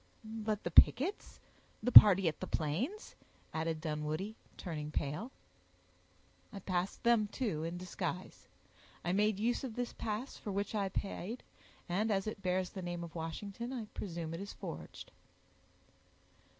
"But 0.23 0.63
the 0.63 0.71
pickets—the 0.71 1.91
party 1.91 2.27
at 2.27 2.39
the 2.39 2.47
Plains?" 2.47 3.15
added 3.53 3.79
Dunwoodie, 3.81 4.33
turning 4.57 4.89
pale. 4.89 5.29
"I 6.51 6.57
passed 6.57 7.03
them, 7.03 7.27
too, 7.27 7.63
in 7.63 7.77
disguise. 7.77 8.47
I 9.05 9.11
made 9.13 9.37
use 9.39 9.63
of 9.63 9.75
this 9.75 9.93
pass, 9.93 10.37
for 10.37 10.51
which 10.51 10.73
I 10.73 10.89
paid; 10.89 11.43
and, 11.87 12.09
as 12.09 12.25
it 12.25 12.41
bears 12.41 12.71
the 12.71 12.81
name 12.81 13.03
of 13.03 13.13
Washington, 13.13 13.71
I 13.71 13.85
presume 13.93 14.33
it 14.33 14.39
is 14.41 14.53
forged." 14.53 15.11